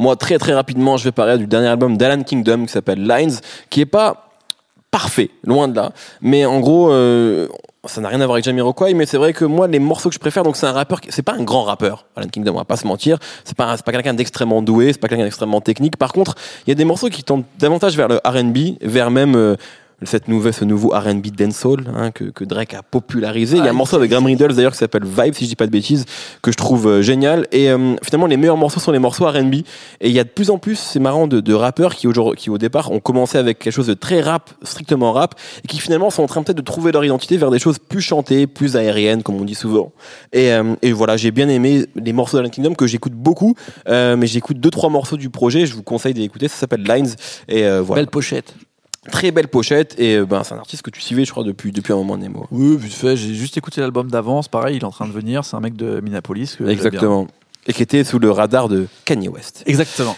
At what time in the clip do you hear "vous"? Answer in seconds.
45.74-45.82